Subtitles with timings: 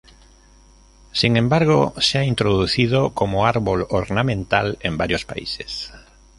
[1.11, 5.93] Sin embargo, se ha introducido como árbol ornamental en varios países.